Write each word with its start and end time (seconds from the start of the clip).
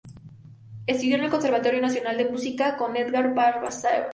Estudió 0.87 1.15
en 1.17 1.25
el 1.25 1.29
Conservatorio 1.29 1.79
Nacional 1.79 2.17
de 2.17 2.25
Música 2.27 2.75
con 2.75 2.97
Edgar 2.97 3.35
Valcárcel. 3.35 4.05